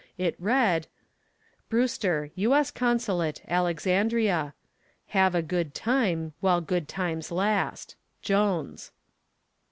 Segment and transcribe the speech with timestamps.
[0.17, 0.87] It read:
[1.69, 2.71] "BREWSTER, U.S.
[2.71, 4.55] CONSULATE, ALEXANDRIA.
[5.09, 7.95] "Have a good time while good times last.
[8.23, 8.91] "JONES."